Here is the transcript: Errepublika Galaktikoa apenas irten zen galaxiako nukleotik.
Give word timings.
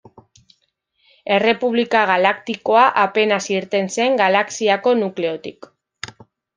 Errepublika 1.35 2.01
Galaktikoa 2.13 2.87
apenas 3.05 3.41
irten 3.59 3.93
zen 3.99 4.21
galaxiako 4.25 4.99
nukleotik. 5.05 5.75